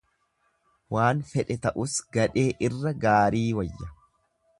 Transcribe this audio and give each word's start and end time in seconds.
Waan 0.95 1.19
fedhe 1.33 1.57
ta'us 1.65 1.97
gadhee 2.17 2.47
irra 2.69 2.95
gaarii 3.05 3.45
wayya. 3.59 3.91